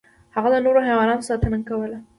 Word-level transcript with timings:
هغه 0.35 0.49
د 0.51 0.55
نورو 0.65 0.79
حیواناتو 0.87 1.27
ساتنه 1.29 1.57
کوله. 1.69 1.97